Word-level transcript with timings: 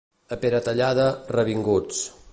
A 0.35 0.37
Peratallada, 0.45 1.05
revinguts. 1.37 2.05